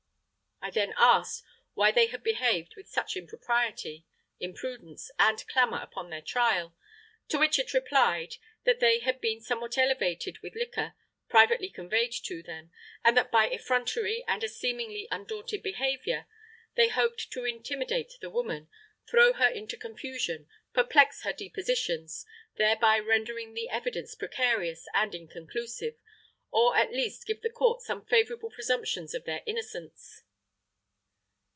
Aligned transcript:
I 0.63 0.69
then 0.69 0.93
asked 0.95 1.43
why 1.73 1.91
they 1.91 2.05
had 2.05 2.21
behaved 2.21 2.75
with 2.75 2.87
such 2.87 3.17
impropriety, 3.17 4.05
impudence 4.39 5.09
and 5.17 5.43
clamour 5.47 5.79
upon 5.81 6.11
their 6.11 6.21
trial; 6.21 6.75
to 7.29 7.39
which 7.39 7.57
it 7.57 7.73
replied, 7.73 8.35
"that 8.63 8.79
they 8.79 8.99
had 8.99 9.19
been 9.19 9.41
somewhat 9.41 9.79
elevated 9.79 10.37
with 10.43 10.53
liquor, 10.53 10.93
privately 11.27 11.67
conveyed 11.71 12.11
to 12.25 12.43
them, 12.43 12.69
and 13.03 13.17
that 13.17 13.31
by 13.31 13.47
effrontery 13.49 14.23
and 14.27 14.43
a 14.43 14.47
seemingly 14.47 15.07
undaunted 15.09 15.63
behaviour 15.63 16.27
they 16.75 16.89
hoped 16.89 17.31
to 17.31 17.43
intimidate 17.43 18.13
the 18.21 18.29
WOMAN, 18.29 18.69
throw 19.09 19.33
her 19.33 19.47
into 19.49 19.75
confusion, 19.77 20.47
perplex 20.73 21.23
her 21.23 21.33
depositions, 21.33 22.23
thereby 22.57 22.99
rendering 22.99 23.55
the 23.55 23.67
evidence 23.67 24.13
precarious 24.13 24.85
and 24.93 25.15
inconclusive, 25.15 25.95
or 26.51 26.77
at 26.77 26.91
least 26.93 27.25
give 27.25 27.41
the 27.41 27.49
court 27.49 27.81
some 27.81 28.05
favourable 28.05 28.51
presumptions 28.51 29.15
of 29.15 29.25
their 29.25 29.41
innocence." 29.47 30.21